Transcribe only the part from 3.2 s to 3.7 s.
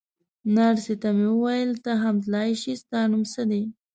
څه دی؟